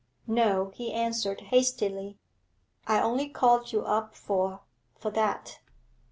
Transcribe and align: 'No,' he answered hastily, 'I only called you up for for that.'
'No,' 0.25 0.71
he 0.73 0.91
answered 0.91 1.41
hastily, 1.41 2.17
'I 2.87 3.01
only 3.03 3.29
called 3.29 3.71
you 3.71 3.85
up 3.85 4.15
for 4.15 4.61
for 4.97 5.11
that.' 5.11 5.59